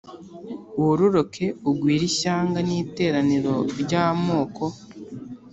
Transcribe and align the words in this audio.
wororoke 0.81 1.45
ugwire 1.69 2.03
ishyanga 2.11 2.59
n 2.67 2.69
iteraniro 2.83 3.53
ry 3.81 3.93
amoko 4.05 4.63